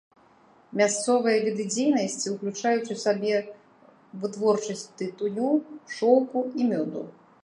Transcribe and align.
Мясцовыя 0.79 1.37
віды 1.47 1.65
дзейнасці 1.73 2.27
ўключаюць 2.35 2.91
у 2.95 2.97
сабе 3.03 3.35
вытворчасць 4.23 4.85
тытуню, 5.03 5.51
шоўку 5.97 6.39
і 6.61 6.71
мёду. 6.71 7.01